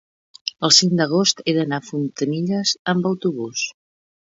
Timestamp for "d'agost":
1.01-1.43